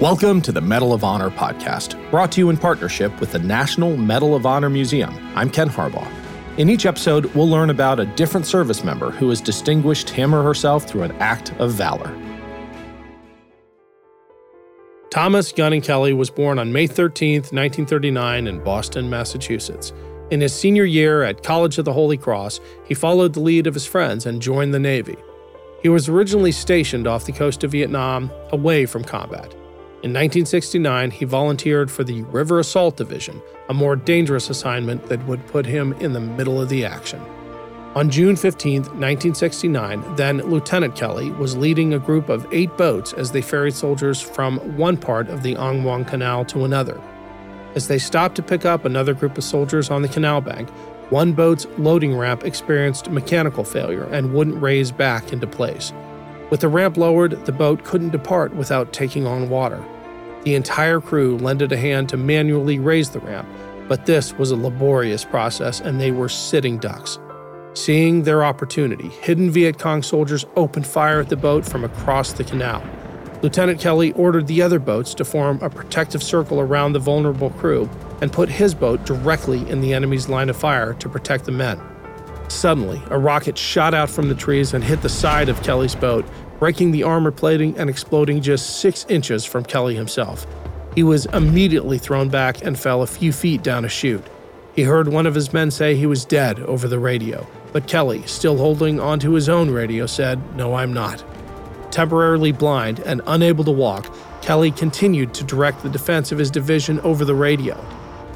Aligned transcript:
Welcome 0.00 0.42
to 0.42 0.50
the 0.50 0.60
Medal 0.60 0.92
of 0.92 1.04
Honor 1.04 1.30
podcast, 1.30 2.10
brought 2.10 2.32
to 2.32 2.40
you 2.40 2.50
in 2.50 2.56
partnership 2.56 3.20
with 3.20 3.30
the 3.30 3.38
National 3.38 3.96
Medal 3.96 4.34
of 4.34 4.44
Honor 4.44 4.68
Museum. 4.68 5.16
I'm 5.36 5.48
Ken 5.48 5.70
Harbaugh. 5.70 6.10
In 6.58 6.68
each 6.68 6.84
episode, 6.84 7.26
we'll 7.26 7.48
learn 7.48 7.70
about 7.70 8.00
a 8.00 8.04
different 8.04 8.44
service 8.44 8.82
member 8.82 9.12
who 9.12 9.28
has 9.28 9.40
distinguished 9.40 10.10
him 10.10 10.34
or 10.34 10.42
herself 10.42 10.82
through 10.82 11.04
an 11.04 11.12
act 11.20 11.52
of 11.60 11.70
valor. 11.70 12.12
Thomas 15.10 15.52
Gunning 15.52 15.80
Kelly 15.80 16.12
was 16.12 16.28
born 16.28 16.58
on 16.58 16.72
May 16.72 16.88
13, 16.88 17.34
1939, 17.34 18.48
in 18.48 18.64
Boston, 18.64 19.08
Massachusetts. 19.08 19.92
In 20.32 20.40
his 20.40 20.52
senior 20.52 20.84
year 20.84 21.22
at 21.22 21.44
College 21.44 21.78
of 21.78 21.84
the 21.84 21.92
Holy 21.92 22.16
Cross, 22.16 22.58
he 22.84 22.94
followed 22.94 23.32
the 23.32 23.40
lead 23.40 23.68
of 23.68 23.74
his 23.74 23.86
friends 23.86 24.26
and 24.26 24.42
joined 24.42 24.74
the 24.74 24.80
Navy. 24.80 25.16
He 25.82 25.88
was 25.88 26.08
originally 26.08 26.50
stationed 26.50 27.06
off 27.06 27.26
the 27.26 27.32
coast 27.32 27.62
of 27.62 27.70
Vietnam, 27.70 28.28
away 28.50 28.86
from 28.86 29.04
combat. 29.04 29.54
In 30.04 30.10
1969, 30.10 31.12
he 31.12 31.24
volunteered 31.24 31.90
for 31.90 32.04
the 32.04 32.24
River 32.24 32.58
Assault 32.58 32.98
Division, 32.98 33.40
a 33.70 33.72
more 33.72 33.96
dangerous 33.96 34.50
assignment 34.50 35.06
that 35.06 35.26
would 35.26 35.46
put 35.46 35.64
him 35.64 35.94
in 35.94 36.12
the 36.12 36.20
middle 36.20 36.60
of 36.60 36.68
the 36.68 36.84
action. 36.84 37.22
On 37.94 38.10
June 38.10 38.36
15, 38.36 38.82
1969, 38.82 40.16
then 40.16 40.42
Lieutenant 40.42 40.94
Kelly 40.94 41.30
was 41.30 41.56
leading 41.56 41.94
a 41.94 41.98
group 41.98 42.28
of 42.28 42.46
eight 42.52 42.76
boats 42.76 43.14
as 43.14 43.32
they 43.32 43.40
ferried 43.40 43.72
soldiers 43.72 44.20
from 44.20 44.58
one 44.76 44.98
part 44.98 45.30
of 45.30 45.42
the 45.42 45.56
Ong 45.56 45.82
Muong 45.82 46.06
Canal 46.06 46.44
to 46.44 46.66
another. 46.66 47.00
As 47.74 47.88
they 47.88 47.98
stopped 47.98 48.34
to 48.36 48.42
pick 48.42 48.66
up 48.66 48.84
another 48.84 49.14
group 49.14 49.38
of 49.38 49.44
soldiers 49.44 49.88
on 49.88 50.02
the 50.02 50.08
canal 50.08 50.42
bank, 50.42 50.68
one 51.08 51.32
boat's 51.32 51.66
loading 51.78 52.14
ramp 52.14 52.44
experienced 52.44 53.08
mechanical 53.08 53.64
failure 53.64 54.04
and 54.12 54.34
wouldn't 54.34 54.60
raise 54.60 54.92
back 54.92 55.32
into 55.32 55.46
place. 55.46 55.94
With 56.50 56.60
the 56.60 56.68
ramp 56.68 56.98
lowered, 56.98 57.46
the 57.46 57.52
boat 57.52 57.84
couldn't 57.84 58.10
depart 58.10 58.54
without 58.54 58.92
taking 58.92 59.26
on 59.26 59.48
water. 59.48 59.82
The 60.44 60.54
entire 60.54 61.00
crew 61.00 61.38
lended 61.38 61.72
a 61.72 61.76
hand 61.76 62.10
to 62.10 62.18
manually 62.18 62.78
raise 62.78 63.10
the 63.10 63.20
ramp, 63.20 63.48
but 63.88 64.04
this 64.04 64.34
was 64.34 64.50
a 64.50 64.56
laborious 64.56 65.24
process 65.24 65.80
and 65.80 65.98
they 65.98 66.10
were 66.10 66.28
sitting 66.28 66.78
ducks. 66.78 67.18
Seeing 67.72 68.22
their 68.22 68.44
opportunity, 68.44 69.08
hidden 69.08 69.50
Viet 69.50 69.78
Cong 69.78 70.02
soldiers 70.02 70.44
opened 70.54 70.86
fire 70.86 71.20
at 71.20 71.30
the 71.30 71.36
boat 71.36 71.64
from 71.64 71.82
across 71.82 72.32
the 72.32 72.44
canal. 72.44 72.82
Lieutenant 73.42 73.80
Kelly 73.80 74.12
ordered 74.12 74.46
the 74.46 74.62
other 74.62 74.78
boats 74.78 75.14
to 75.14 75.24
form 75.24 75.58
a 75.60 75.70
protective 75.70 76.22
circle 76.22 76.60
around 76.60 76.92
the 76.92 76.98
vulnerable 76.98 77.50
crew 77.50 77.88
and 78.20 78.32
put 78.32 78.48
his 78.48 78.74
boat 78.74 79.04
directly 79.04 79.68
in 79.68 79.80
the 79.80 79.92
enemy's 79.92 80.28
line 80.28 80.50
of 80.50 80.56
fire 80.56 80.94
to 80.94 81.08
protect 81.08 81.46
the 81.46 81.52
men. 81.52 81.80
Suddenly, 82.54 83.02
a 83.10 83.18
rocket 83.18 83.58
shot 83.58 83.94
out 83.94 84.08
from 84.08 84.28
the 84.28 84.34
trees 84.34 84.72
and 84.72 84.82
hit 84.82 85.02
the 85.02 85.08
side 85.08 85.48
of 85.48 85.62
Kelly's 85.62 85.96
boat, 85.96 86.24
breaking 86.60 86.92
the 86.92 87.02
armor 87.02 87.32
plating 87.32 87.76
and 87.76 87.90
exploding 87.90 88.40
just 88.40 88.78
six 88.78 89.04
inches 89.08 89.44
from 89.44 89.64
Kelly 89.64 89.96
himself. 89.96 90.46
He 90.94 91.02
was 91.02 91.26
immediately 91.26 91.98
thrown 91.98 92.28
back 92.28 92.64
and 92.64 92.78
fell 92.78 93.02
a 93.02 93.08
few 93.08 93.32
feet 93.32 93.64
down 93.64 93.84
a 93.84 93.88
chute. 93.88 94.24
He 94.74 94.84
heard 94.84 95.08
one 95.08 95.26
of 95.26 95.34
his 95.34 95.52
men 95.52 95.72
say 95.72 95.96
he 95.96 96.06
was 96.06 96.24
dead 96.24 96.60
over 96.60 96.86
the 96.86 97.00
radio, 97.00 97.44
but 97.72 97.88
Kelly, 97.88 98.22
still 98.26 98.56
holding 98.56 99.00
onto 99.00 99.32
his 99.32 99.48
own 99.48 99.70
radio, 99.70 100.06
said, 100.06 100.56
No, 100.56 100.74
I'm 100.74 100.92
not. 100.92 101.24
Temporarily 101.90 102.52
blind 102.52 103.00
and 103.00 103.20
unable 103.26 103.64
to 103.64 103.72
walk, 103.72 104.14
Kelly 104.42 104.70
continued 104.70 105.34
to 105.34 105.44
direct 105.44 105.82
the 105.82 105.90
defense 105.90 106.30
of 106.30 106.38
his 106.38 106.52
division 106.52 107.00
over 107.00 107.24
the 107.24 107.34
radio. 107.34 107.84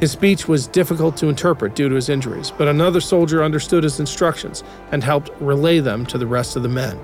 His 0.00 0.10
speech 0.10 0.48
was 0.48 0.66
difficult 0.66 1.16
to 1.18 1.28
interpret 1.28 1.74
due 1.74 1.88
to 1.88 1.94
his 1.94 2.08
injuries, 2.08 2.50
but 2.50 2.68
another 2.68 3.00
soldier 3.00 3.42
understood 3.42 3.84
his 3.84 4.00
instructions 4.00 4.64
and 4.90 5.02
helped 5.02 5.30
relay 5.40 5.80
them 5.80 6.04
to 6.06 6.18
the 6.18 6.26
rest 6.26 6.56
of 6.56 6.62
the 6.62 6.68
men. 6.68 6.98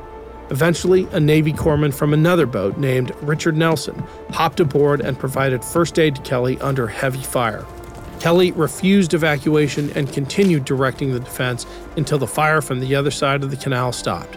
Eventually, 0.51 1.07
a 1.13 1.21
Navy 1.21 1.53
corpsman 1.53 1.95
from 1.95 2.13
another 2.13 2.45
boat 2.45 2.77
named 2.77 3.13
Richard 3.23 3.57
Nelson 3.57 4.03
hopped 4.31 4.59
aboard 4.59 5.01
and 5.01 5.19
provided 5.19 5.65
first 5.65 5.99
aid 5.99 6.17
to 6.17 6.23
Kelly 6.23 6.61
under 6.61 6.89
heavy 6.89 7.23
fire. 7.23 7.65
Kelly 8.19 8.51
refused 8.53 9.15
evacuation 9.15 9.91
and 9.93 10.13
continued 10.13 10.65
directing 10.65 11.13
the 11.13 11.21
defense 11.21 11.67
until 11.97 12.19
the 12.19 12.27
fire 12.27 12.61
from 12.61 12.81
the 12.81 12.95
other 12.97 13.13
side 13.13 13.45
of 13.45 13.51
the 13.51 13.57
canal 13.57 13.93
stopped. 13.93 14.37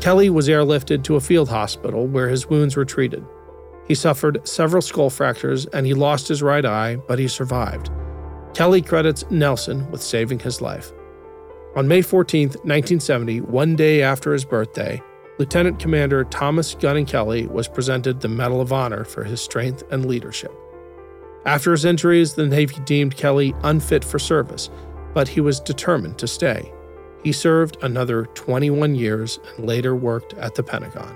Kelly 0.00 0.28
was 0.28 0.48
airlifted 0.48 1.04
to 1.04 1.16
a 1.16 1.20
field 1.20 1.48
hospital 1.48 2.06
where 2.06 2.28
his 2.28 2.50
wounds 2.50 2.76
were 2.76 2.84
treated. 2.84 3.24
He 3.86 3.94
suffered 3.94 4.46
several 4.46 4.82
skull 4.82 5.10
fractures 5.10 5.66
and 5.66 5.86
he 5.86 5.94
lost 5.94 6.28
his 6.28 6.42
right 6.42 6.64
eye, 6.64 6.96
but 6.96 7.18
he 7.18 7.28
survived. 7.28 7.90
Kelly 8.54 8.80
credits 8.80 9.24
Nelson 9.30 9.90
with 9.90 10.02
saving 10.02 10.38
his 10.38 10.60
life. 10.60 10.92
On 11.76 11.88
May 11.88 12.02
14, 12.02 12.48
1970, 12.48 13.40
one 13.40 13.74
day 13.74 14.00
after 14.02 14.32
his 14.32 14.44
birthday, 14.44 15.02
Lieutenant 15.38 15.80
Commander 15.80 16.22
Thomas 16.24 16.76
Gunning 16.76 17.06
Kelly 17.06 17.48
was 17.48 17.66
presented 17.66 18.20
the 18.20 18.28
Medal 18.28 18.60
of 18.60 18.72
Honor 18.72 19.04
for 19.04 19.24
his 19.24 19.40
strength 19.40 19.82
and 19.90 20.06
leadership. 20.06 20.52
After 21.44 21.72
his 21.72 21.84
injuries, 21.84 22.34
the 22.34 22.46
Navy 22.46 22.76
deemed 22.84 23.16
Kelly 23.16 23.52
unfit 23.64 24.04
for 24.04 24.20
service, 24.20 24.70
but 25.12 25.26
he 25.26 25.40
was 25.40 25.58
determined 25.58 26.16
to 26.18 26.28
stay. 26.28 26.72
He 27.24 27.32
served 27.32 27.76
another 27.82 28.26
21 28.34 28.94
years 28.94 29.40
and 29.56 29.66
later 29.66 29.96
worked 29.96 30.34
at 30.34 30.54
the 30.54 30.62
Pentagon. 30.62 31.14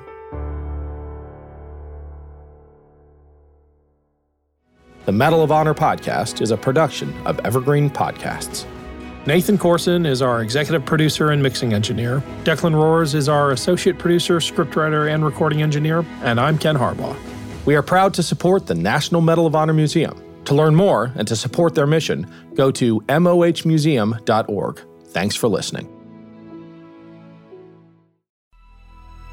The 5.08 5.12
Medal 5.12 5.42
of 5.42 5.50
Honor 5.50 5.72
podcast 5.72 6.42
is 6.42 6.50
a 6.50 6.56
production 6.58 7.16
of 7.26 7.40
Evergreen 7.40 7.88
Podcasts. 7.88 8.66
Nathan 9.26 9.56
Corson 9.56 10.04
is 10.04 10.20
our 10.20 10.42
executive 10.42 10.84
producer 10.84 11.30
and 11.30 11.42
mixing 11.42 11.72
engineer. 11.72 12.22
Declan 12.44 12.74
Roars 12.74 13.14
is 13.14 13.26
our 13.26 13.52
associate 13.52 13.98
producer, 13.98 14.36
scriptwriter, 14.36 15.10
and 15.10 15.24
recording 15.24 15.62
engineer. 15.62 16.04
And 16.20 16.38
I'm 16.38 16.58
Ken 16.58 16.76
Harbaugh. 16.76 17.16
We 17.64 17.74
are 17.74 17.82
proud 17.82 18.12
to 18.14 18.22
support 18.22 18.66
the 18.66 18.74
National 18.74 19.22
Medal 19.22 19.46
of 19.46 19.54
Honor 19.54 19.72
Museum. 19.72 20.22
To 20.44 20.54
learn 20.54 20.74
more 20.74 21.10
and 21.16 21.26
to 21.26 21.36
support 21.36 21.74
their 21.74 21.86
mission, 21.86 22.30
go 22.52 22.70
to 22.72 23.00
mohmuseum.org. 23.00 24.80
Thanks 25.06 25.34
for 25.34 25.48
listening. 25.48 25.88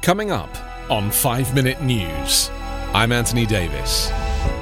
Coming 0.00 0.30
up 0.30 0.56
on 0.90 1.10
5 1.10 1.54
Minute 1.54 1.82
News, 1.82 2.48
I'm 2.94 3.12
Anthony 3.12 3.44
Davis. 3.44 4.10